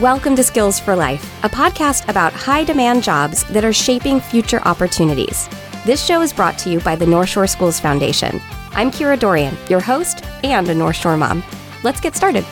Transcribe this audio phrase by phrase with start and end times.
[0.00, 4.62] Welcome to Skills for Life, a podcast about high demand jobs that are shaping future
[4.62, 5.46] opportunities.
[5.84, 8.40] This show is brought to you by the North Shore Schools Foundation.
[8.70, 11.44] I'm Kira Dorrian, your host and a North Shore mom.
[11.82, 12.46] Let's get started.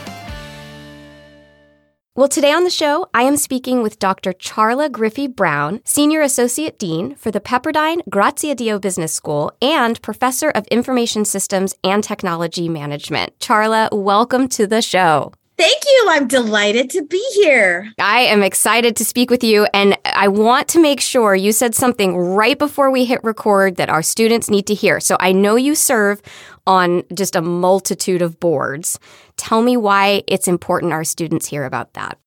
[2.14, 4.34] Well, today on the show, I am speaking with Dr.
[4.34, 10.66] Charla Griffy Brown, Senior Associate Dean for the Pepperdine Graziadio Business School and Professor of
[10.66, 13.38] Information Systems and Technology Management.
[13.38, 15.32] Charla, welcome to the show.
[15.58, 16.06] Thank you.
[16.10, 17.92] I'm delighted to be here.
[17.98, 19.66] I am excited to speak with you.
[19.74, 23.90] And I want to make sure you said something right before we hit record that
[23.90, 25.00] our students need to hear.
[25.00, 26.22] So I know you serve
[26.64, 29.00] on just a multitude of boards.
[29.36, 32.18] Tell me why it's important our students hear about that.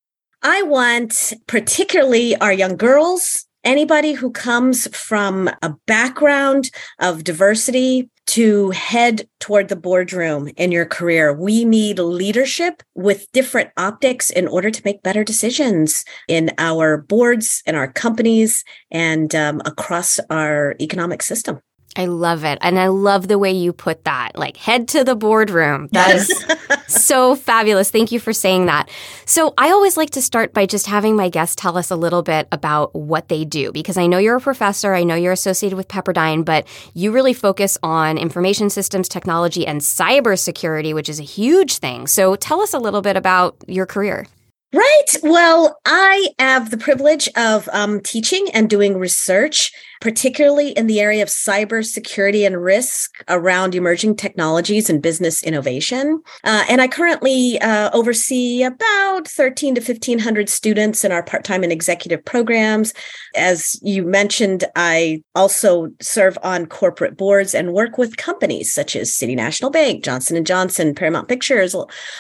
[0.44, 8.70] I want particularly our young girls anybody who comes from a background of diversity to
[8.70, 11.34] head toward the boardroom in your career.
[11.34, 17.62] We need leadership with different optics in order to make better decisions in our boards,
[17.66, 21.60] in our companies, and um, across our economic system.
[21.96, 22.58] I love it.
[22.62, 24.32] And I love the way you put that.
[24.36, 25.90] Like, head to the boardroom.
[25.92, 26.46] That is
[26.88, 27.92] so fabulous.
[27.92, 28.90] Thank you for saying that.
[29.26, 32.24] So, I always like to start by just having my guests tell us a little
[32.24, 35.76] bit about what they do because I know you're a professor, I know you're associated
[35.76, 41.24] with Pepperdine, but you really focus on information systems, technology, and cybersecurity, which is a
[41.24, 42.08] huge thing.
[42.08, 44.28] So, tell us a little bit about your career.
[44.74, 45.18] Right.
[45.22, 51.22] Well, I have the privilege of um, teaching and doing research particularly in the area
[51.22, 56.22] of cybersecurity and risk around emerging technologies and business innovation.
[56.44, 61.72] Uh, and I currently uh, oversee about 13 to 1500 students in our part-time and
[61.72, 62.94] executive programs.
[63.36, 69.14] As you mentioned, I also serve on corporate boards and work with companies such as
[69.14, 71.76] City National Bank, Johnson & Johnson, Paramount Pictures,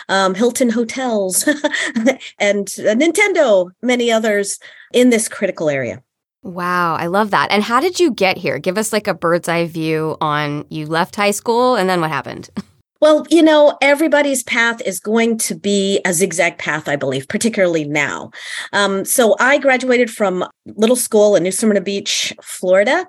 [0.07, 1.49] um, Hilton Hotels,
[2.41, 4.59] and Nintendo, many others
[4.93, 6.03] in this critical area.
[6.43, 7.51] Wow, I love that.
[7.51, 8.57] And how did you get here?
[8.57, 12.09] Give us like a bird's eye view on you left high school and then what
[12.09, 12.49] happened?
[13.01, 17.83] Well, you know, everybody's path is going to be a zigzag path, I believe, particularly
[17.83, 18.29] now.
[18.73, 23.07] Um, so I graduated from little school in New Smyrna Beach, Florida.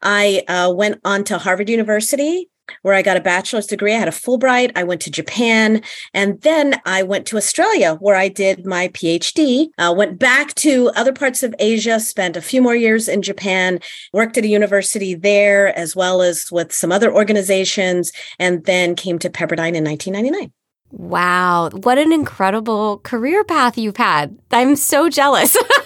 [0.00, 2.48] I uh, went on to Harvard University
[2.82, 3.94] where I got a bachelor's degree.
[3.94, 4.72] I had a Fulbright.
[4.76, 5.82] I went to Japan.
[6.12, 9.68] And then I went to Australia, where I did my PhD.
[9.78, 13.80] Uh, went back to other parts of Asia, spent a few more years in Japan,
[14.12, 19.18] worked at a university there, as well as with some other organizations, and then came
[19.18, 20.52] to Pepperdine in 1999.
[20.90, 24.38] Wow, what an incredible career path you've had.
[24.52, 25.56] I'm so jealous.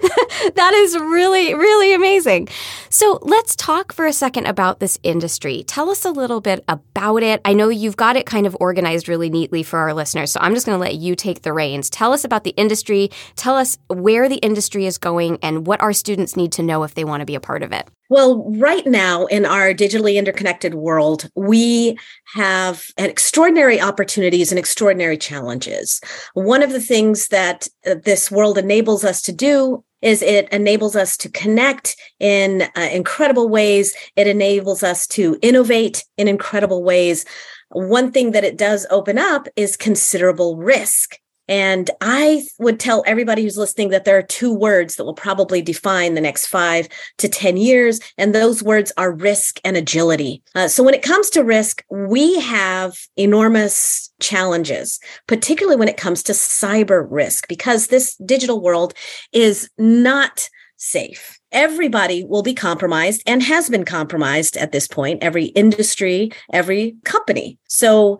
[0.54, 2.48] that is really, really amazing.
[2.90, 5.64] So let's talk for a second about this industry.
[5.64, 7.40] Tell us a little bit about it.
[7.44, 10.54] I know you've got it kind of organized really neatly for our listeners, so I'm
[10.54, 11.90] just going to let you take the reins.
[11.90, 13.10] Tell us about the industry.
[13.36, 16.94] Tell us where the industry is going and what our students need to know if
[16.94, 17.88] they want to be a part of it.
[18.10, 21.98] Well, right now in our digitally interconnected world, we
[22.34, 26.00] have extraordinary opportunities and extraordinary challenges.
[26.34, 30.94] One of the things that uh, this world enables us to do is it enables
[30.94, 33.94] us to connect in uh, incredible ways.
[34.16, 37.24] It enables us to innovate in incredible ways.
[37.70, 41.18] One thing that it does open up is considerable risk.
[41.48, 45.60] And I would tell everybody who's listening that there are two words that will probably
[45.62, 46.88] define the next five
[47.18, 48.00] to 10 years.
[48.16, 50.42] And those words are risk and agility.
[50.54, 56.22] Uh, so when it comes to risk, we have enormous challenges, particularly when it comes
[56.24, 58.94] to cyber risk, because this digital world
[59.32, 61.38] is not safe.
[61.52, 67.58] Everybody will be compromised and has been compromised at this point, every industry, every company.
[67.68, 68.18] So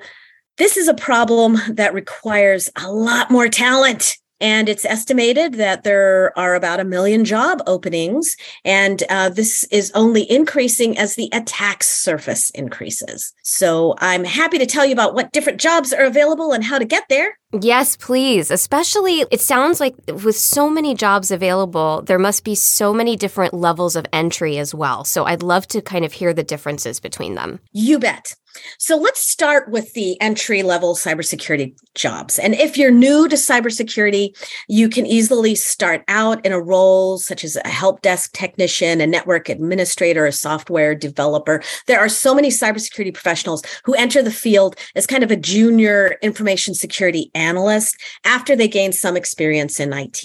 [0.56, 4.16] this is a problem that requires a lot more talent.
[4.40, 8.36] And it's estimated that there are about a million job openings.
[8.64, 13.32] And uh, this is only increasing as the attack surface increases.
[13.42, 16.84] So I'm happy to tell you about what different jobs are available and how to
[16.84, 17.38] get there.
[17.58, 18.50] Yes, please.
[18.50, 23.54] Especially, it sounds like with so many jobs available, there must be so many different
[23.54, 25.04] levels of entry as well.
[25.04, 27.60] So I'd love to kind of hear the differences between them.
[27.72, 28.34] You bet.
[28.78, 32.38] So let's start with the entry level cybersecurity jobs.
[32.38, 34.36] And if you're new to cybersecurity,
[34.68, 39.06] you can easily start out in a role such as a help desk technician, a
[39.06, 41.62] network administrator, a software developer.
[41.86, 46.16] There are so many cybersecurity professionals who enter the field as kind of a junior
[46.22, 50.24] information security analyst after they gain some experience in IT.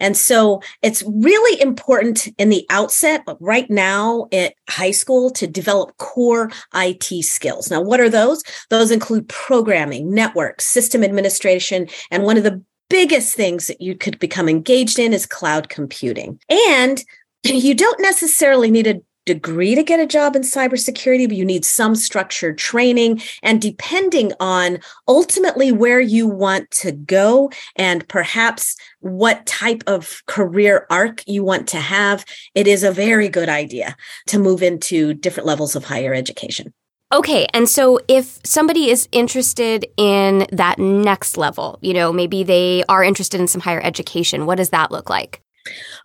[0.00, 5.46] And so it's really important in the outset, but right now at high school, to
[5.46, 8.42] develop core IT skills Now, what are those?
[8.70, 14.18] Those include programming, network, system administration, and one of the biggest things that you could
[14.18, 16.38] become engaged in is cloud computing.
[16.50, 17.02] And
[17.44, 21.64] you don't necessarily need a degree to get a job in cybersecurity, but you need
[21.64, 23.22] some structured training.
[23.42, 24.78] And depending on
[25.08, 31.68] ultimately where you want to go and perhaps what type of career arc you want
[31.68, 32.24] to have,
[32.54, 33.96] it is a very good idea
[34.26, 36.72] to move into different levels of higher education.
[37.12, 42.82] Okay, and so if somebody is interested in that next level, you know, maybe they
[42.88, 45.40] are interested in some higher education, what does that look like?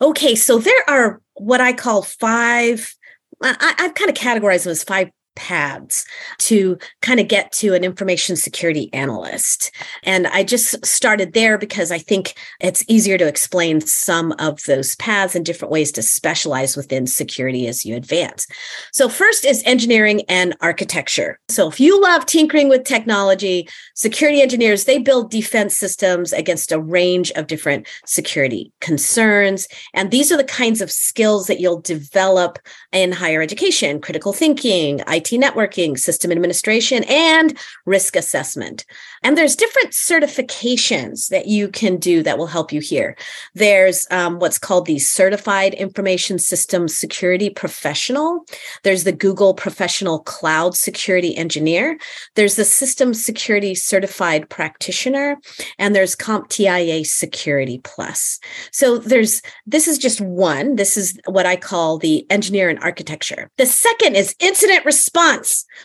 [0.02, 2.94] Okay, so there are what I call five
[3.42, 5.10] I, have kind of categorized them as five
[5.40, 6.06] paths
[6.38, 9.72] to kind of get to an information security analyst.
[10.04, 14.98] And I just started there because I think it's easier to explain some of those
[14.98, 18.46] paths and different ways to specialize within security as you advance.
[18.92, 21.40] So, first is engineering and architecture.
[21.48, 26.82] So, if you love tinkering with technology, security engineers, they build defense systems against a
[26.82, 29.68] range of different security concerns.
[29.94, 32.60] And these are the kinds of skills that you'll develop
[32.92, 38.86] in higher education critical thinking, IT networking, system administration, and risk assessment.
[39.24, 43.18] And there's different certifications that you can do that will help you here.
[43.54, 48.46] There's um, what's called the Certified Information Systems Security Professional.
[48.84, 51.98] There's the Google Professional Cloud Security Engineer.
[52.36, 55.38] There's the System Security Certified Practitioner,
[55.78, 58.40] and there's CompTIA Security Plus.
[58.72, 60.76] So there's this is just one.
[60.76, 63.50] This is what I call the engineer and architecture.
[63.58, 65.09] The second is incident response.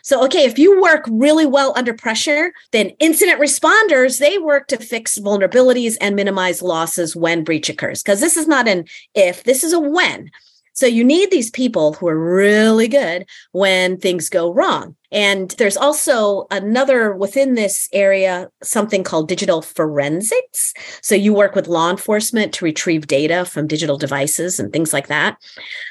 [0.03, 4.79] So okay, if you work really well under pressure, then incident responders, they work to
[4.79, 8.03] fix vulnerabilities and minimize losses when breach occurs.
[8.03, 8.85] Because this is not an
[9.15, 10.31] if, this is a when.
[10.75, 14.97] So you need these people who are really good when things go wrong.
[15.13, 20.75] And there's also another within this area, something called digital forensics.
[21.01, 25.07] So you work with law enforcement to retrieve data from digital devices and things like
[25.07, 25.37] that.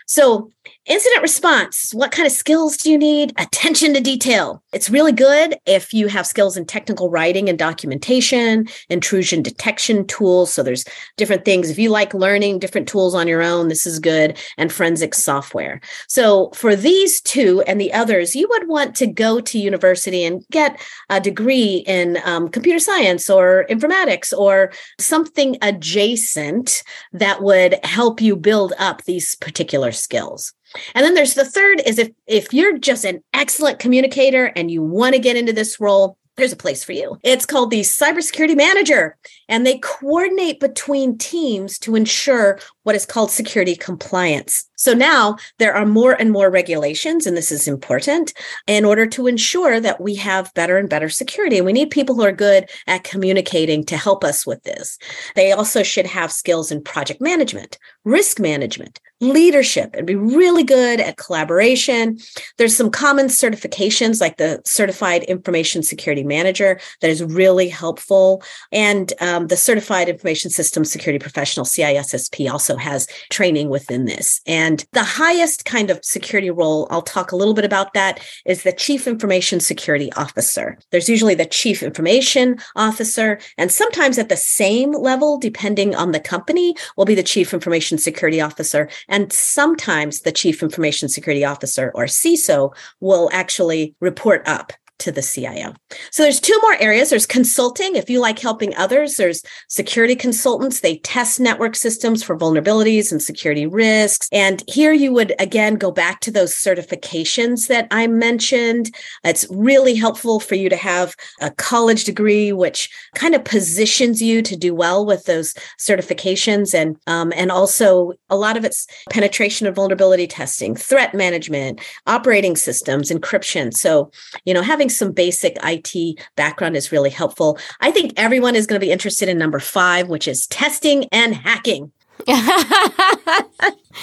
[0.06, 0.52] So
[0.86, 1.94] Incident response.
[1.94, 3.32] What kind of skills do you need?
[3.38, 4.62] Attention to detail.
[4.74, 10.54] It's really good if you have skills in technical writing and documentation, intrusion detection tools.
[10.54, 10.84] So there's
[11.16, 11.70] different things.
[11.70, 14.38] If you like learning different tools on your own, this is good.
[14.58, 15.80] And forensic software.
[16.10, 20.44] So for these two and the others, you would want to go to university and
[20.52, 26.84] get a degree in um, computer science or informatics or something adjacent
[27.14, 30.54] that would help you build up these particular skills.
[30.96, 34.82] And then there's the third is if if you're just an excellent communicator and you
[34.82, 37.18] want to get into this role, there's a place for you.
[37.24, 39.18] It's called the cybersecurity manager,
[39.48, 44.68] and they coordinate between teams to ensure what is called security compliance.
[44.84, 48.34] So now there are more and more regulations, and this is important
[48.68, 51.56] in order to ensure that we have better and better security.
[51.56, 54.98] And we need people who are good at communicating to help us with this.
[55.36, 61.00] They also should have skills in project management, risk management, leadership and be really good
[61.00, 62.20] at collaboration.
[62.58, 68.44] There's some common certifications like the Certified Information Security Manager that is really helpful.
[68.72, 74.42] And um, the Certified Information System Security Professional, CISSP, also has training within this.
[74.74, 78.64] And the highest kind of security role, I'll talk a little bit about that, is
[78.64, 80.80] the Chief Information Security Officer.
[80.90, 86.20] There's usually the Chief Information Officer, and sometimes at the same level, depending on the
[86.20, 91.92] company, will be the Chief Information Security Officer and sometimes the chief information security officer
[91.94, 95.74] or CISO will actually report up to the CIO.
[96.12, 97.10] So there's two more areas.
[97.10, 97.96] There's consulting.
[97.96, 100.80] If you like helping others, there's security consultants.
[100.80, 104.30] They test network systems for vulnerabilities and security risks.
[104.32, 108.96] And here you would again go back to those certifications that I mentioned.
[109.26, 114.42] It's really helpful for you to have a college degree, which kind of positions you
[114.42, 116.74] to do well with those certifications.
[116.74, 122.56] And um, and also a lot of it's penetration and vulnerability testing, threat management, operating
[122.56, 123.74] systems, encryption.
[123.74, 124.12] So,
[124.46, 127.58] you know, having some basic IT background is really helpful.
[127.82, 131.36] I think everyone is going to be interested in number five, which is testing and
[131.36, 131.92] hacking.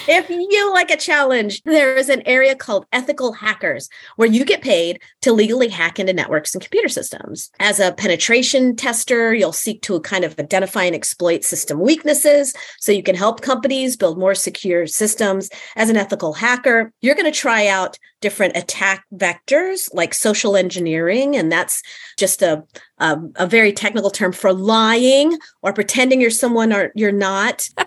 [0.09, 4.61] if you like a challenge, there is an area called ethical hackers where you get
[4.63, 7.51] paid to legally hack into networks and computer systems.
[7.61, 12.93] As a penetration tester, you'll seek to kind of identify and exploit system weaknesses so
[12.93, 15.49] you can help companies build more secure systems.
[15.77, 21.37] As an ethical hacker, you're going to try out different attack vectors like social engineering,
[21.37, 21.83] and that's
[22.17, 22.65] just a,
[22.99, 27.69] a, a very technical term for lying or pretending you're someone or you're not.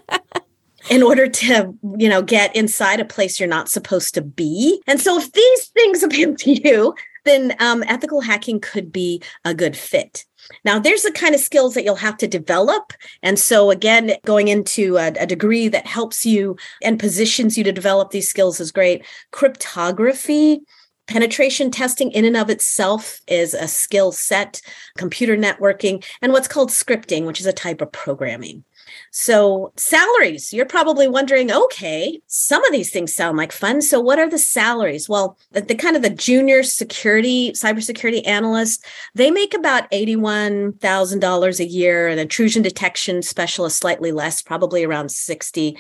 [0.90, 4.82] in order to, you know, get inside a place you're not supposed to be.
[4.86, 6.94] And so if these things appeal to you,
[7.26, 10.26] then um, ethical hacking could be a good fit.
[10.66, 12.94] Now, there's the kind of skills that you'll have to develop.
[13.22, 17.72] And so, again, going into a, a, degree that helps you and positions you to
[17.72, 19.06] develop these skills is great.
[19.32, 20.62] Cryptography,
[21.08, 24.62] penetration testing in and of itself is a skill set,
[24.98, 28.64] computer networking, and what's called scripting, which is a type of programming.
[29.12, 33.82] So, salaries, you're probably wondering, okay, some of these things sound like fun.
[33.82, 35.08] So, what are the salaries?
[35.08, 41.66] Well, the, the kind of the junior security, cybersecurity analyst, they make about $81,000 a
[41.66, 42.08] year.
[42.08, 45.78] An intrusion detection specialist, slightly less, probably around 60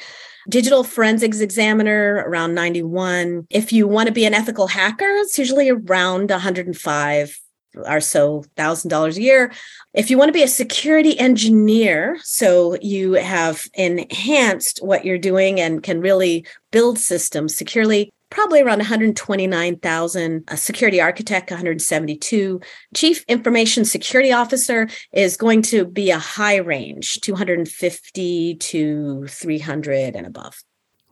[0.49, 5.69] digital forensics examiner around 91 if you want to be an ethical hacker it's usually
[5.69, 7.39] around 105
[7.85, 9.51] or so thousand dollars a year.
[9.93, 15.59] If you want to be a security engineer, so you have enhanced what you're doing
[15.59, 20.43] and can really build systems securely, probably around 129,000.
[20.47, 22.59] A security architect, 172.
[22.95, 30.25] Chief information security officer is going to be a high range, 250 to 300 and
[30.25, 30.63] above.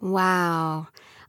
[0.01, 0.88] Wow.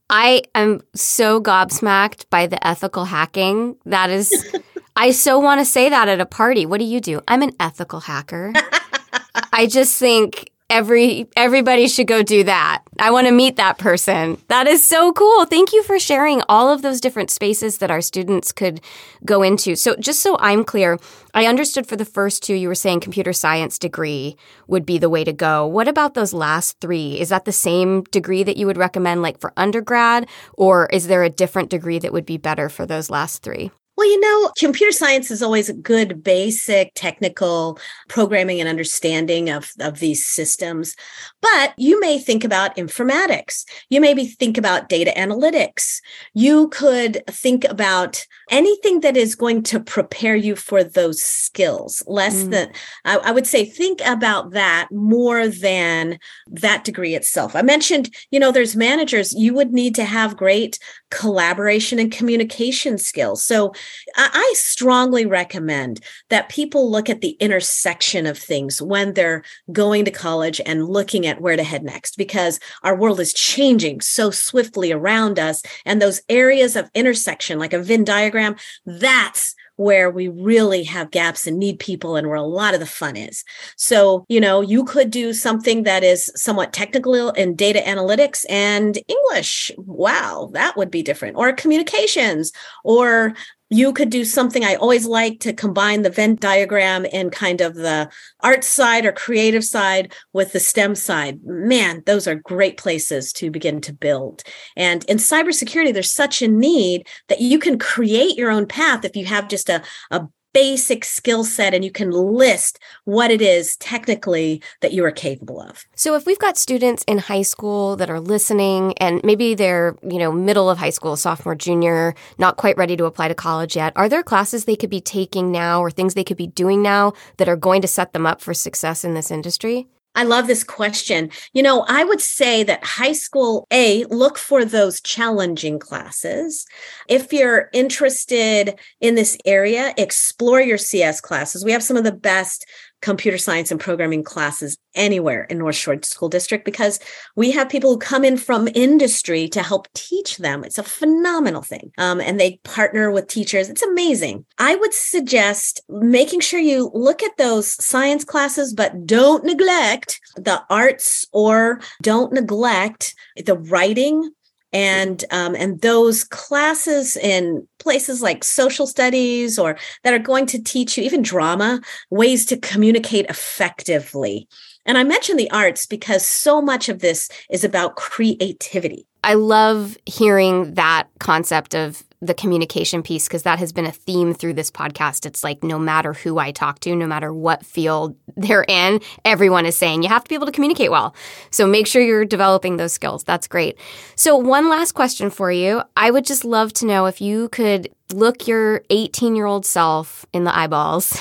[0.08, 3.76] I am so gobsmacked by the ethical hacking.
[3.84, 4.32] That is
[4.96, 6.66] I so want to say that at a party.
[6.66, 7.20] What do you do?
[7.28, 8.52] I'm an ethical hacker.
[9.52, 12.82] I just think every everybody should go do that.
[12.98, 14.38] I want to meet that person.
[14.48, 15.44] That is so cool.
[15.44, 18.80] Thank you for sharing all of those different spaces that our students could
[19.24, 19.76] go into.
[19.76, 20.98] So just so I'm clear,
[21.34, 24.36] I understood for the first two you were saying computer science degree
[24.66, 25.66] would be the way to go.
[25.66, 27.20] What about those last 3?
[27.20, 31.22] Is that the same degree that you would recommend like for undergrad or is there
[31.22, 33.70] a different degree that would be better for those last 3?
[33.96, 39.70] Well, you know, computer science is always a good basic technical programming and understanding of,
[39.80, 40.96] of these systems.
[41.42, 43.64] But you may think about informatics.
[43.90, 46.00] You maybe think about data analytics.
[46.32, 52.44] You could think about anything that is going to prepare you for those skills, less
[52.44, 52.50] mm.
[52.50, 52.72] than,
[53.04, 56.18] I, I would say, think about that more than
[56.48, 57.54] that degree itself.
[57.54, 60.78] I mentioned, you know, there's managers, you would need to have great
[61.10, 63.44] collaboration and communication skills.
[63.44, 63.72] So
[64.16, 70.10] I strongly recommend that people look at the intersection of things when they're going to
[70.10, 74.92] college and looking at where to head next, because our world is changing so swiftly
[74.92, 75.62] around us.
[75.84, 81.46] And those areas of intersection, like a Venn diagram, that's where we really have gaps
[81.46, 83.42] and need people and where a lot of the fun is.
[83.76, 88.98] So, you know, you could do something that is somewhat technical in data analytics and
[89.08, 89.72] English.
[89.78, 91.36] Wow, that would be different.
[91.36, 92.52] Or communications
[92.84, 93.34] or
[93.72, 97.74] you could do something I always like to combine the Venn diagram and kind of
[97.74, 98.10] the
[98.40, 101.40] art side or creative side with the STEM side.
[101.42, 104.42] Man, those are great places to begin to build.
[104.76, 109.16] And in cybersecurity, there's such a need that you can create your own path if
[109.16, 113.76] you have just a, a basic skill set and you can list what it is
[113.76, 115.84] technically that you are capable of.
[115.96, 120.18] So if we've got students in high school that are listening and maybe they're, you
[120.18, 123.92] know, middle of high school, sophomore, junior, not quite ready to apply to college yet,
[123.96, 127.12] are there classes they could be taking now or things they could be doing now
[127.38, 129.88] that are going to set them up for success in this industry?
[130.14, 131.30] I love this question.
[131.52, 136.66] You know, I would say that high school, A, look for those challenging classes.
[137.08, 141.64] If you're interested in this area, explore your CS classes.
[141.64, 142.66] We have some of the best
[143.02, 147.00] computer science and programming classes anywhere in North Shore School District because
[147.36, 150.64] we have people who come in from industry to help teach them.
[150.64, 151.92] It's a phenomenal thing.
[151.98, 153.68] Um, and they partner with teachers.
[153.68, 154.44] It's amazing.
[154.58, 160.62] I would suggest making sure you look at those science classes, but don't neglect the
[160.70, 164.30] arts or don't neglect the writing
[164.72, 170.62] and um, and those classes in places like social studies or that are going to
[170.62, 174.48] teach you even drama ways to communicate effectively.
[174.84, 179.06] And i mention the arts because so much of this is about creativity.
[179.24, 184.32] I love hearing that concept of the communication piece because that has been a theme
[184.32, 185.26] through this podcast.
[185.26, 189.66] It's like no matter who I talk to, no matter what field they're in, everyone
[189.66, 191.14] is saying you have to be able to communicate well.
[191.50, 193.24] So make sure you're developing those skills.
[193.24, 193.76] That's great.
[194.14, 195.82] So, one last question for you.
[195.96, 200.24] I would just love to know if you could look your 18 year old self
[200.32, 201.20] in the eyeballs.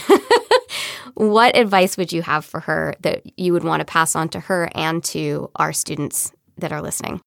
[1.16, 4.40] what advice would you have for her that you would want to pass on to
[4.40, 7.20] her and to our students that are listening?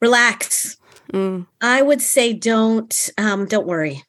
[0.00, 0.78] Relax
[1.14, 1.46] Mm.
[1.60, 4.02] I would say don't um, don't worry.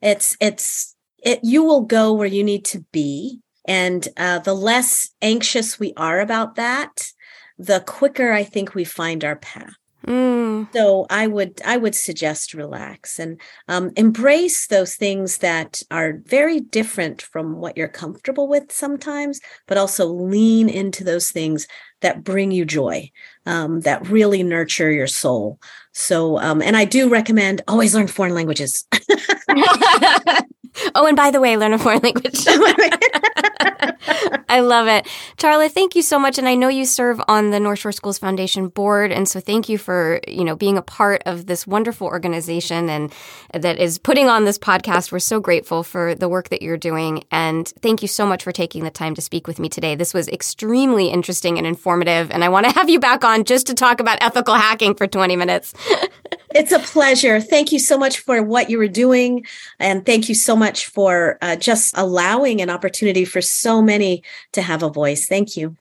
[0.00, 1.40] It's it's it.
[1.42, 6.18] You will go where you need to be, and uh, the less anxious we are
[6.18, 7.12] about that,
[7.58, 9.74] the quicker I think we find our path.
[10.06, 10.72] Mm.
[10.72, 16.60] So I would I would suggest relax and um, embrace those things that are very
[16.60, 21.66] different from what you're comfortable with sometimes, but also lean into those things
[22.00, 23.10] that bring you joy,
[23.44, 25.58] um, that really nurture your soul.
[25.92, 28.86] So, um, and I do recommend always learn foreign languages.
[30.94, 32.46] oh, and by the way, learn a foreign language.
[34.48, 35.06] I love it.
[35.36, 36.38] Charla, thank you so much.
[36.38, 39.12] And I know you serve on the North Shore Schools Foundation board.
[39.12, 43.12] And so thank you for, you know, being a part of this wonderful organization and
[43.54, 45.12] that is putting on this podcast.
[45.12, 47.24] We're so grateful for the work that you're doing.
[47.30, 49.94] And thank you so much for taking the time to speak with me today.
[49.94, 52.30] This was extremely interesting and informative.
[52.30, 55.06] And I want to have you back on just to talk about ethical hacking for
[55.06, 55.74] 20 minutes.
[56.54, 57.40] it's a pleasure.
[57.40, 59.46] Thank you so much for what you were doing.
[59.78, 64.62] And thank you so much for uh, just allowing an opportunity for so many to
[64.62, 65.26] have a voice.
[65.26, 65.76] Thank you.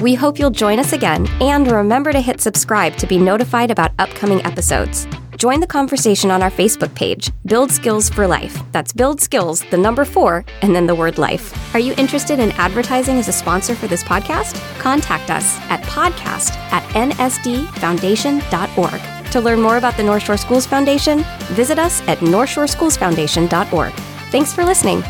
[0.00, 3.92] We hope you'll join us again and remember to hit subscribe to be notified about
[3.98, 5.08] upcoming episodes.
[5.38, 8.60] Join the conversation on our Facebook page, Build Skills for Life.
[8.72, 11.74] That's Build Skills, the number four, and then the word life.
[11.74, 14.56] Are you interested in advertising as a sponsor for this podcast?
[14.80, 19.32] Contact us at podcast at nsdfoundation.org.
[19.32, 23.92] To learn more about the North Shore Schools Foundation, visit us at northshoreschoolsfoundation.org.
[24.30, 25.02] Thanks for listening.